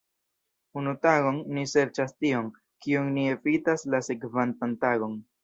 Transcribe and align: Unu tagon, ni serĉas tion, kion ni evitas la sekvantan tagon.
Unu 0.79 0.93
tagon, 1.03 1.37
ni 1.57 1.65
serĉas 1.73 2.15
tion, 2.23 2.49
kion 2.87 3.13
ni 3.19 3.27
evitas 3.35 3.87
la 3.93 4.01
sekvantan 4.09 4.77
tagon. 4.87 5.17